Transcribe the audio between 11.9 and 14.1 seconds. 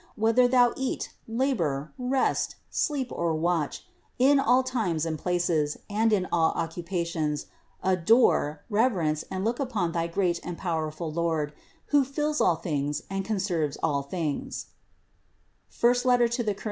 who fills all things and conserves all